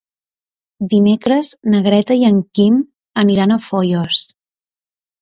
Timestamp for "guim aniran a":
2.61-3.63